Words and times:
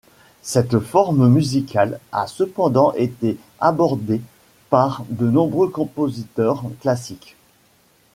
Cette 0.41 0.79
forme 0.79 1.27
musicale 1.29 1.99
a 2.11 2.25
cependant 2.25 2.91
été 2.93 3.37
abordée 3.59 4.19
par 4.71 5.03
de 5.09 5.29
nombreux 5.29 5.69
compositeurs 5.69 6.63
classiques. 6.79 7.35